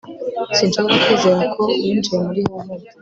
[0.57, 2.83] sinshobora kwizera ko winjiye muri harvard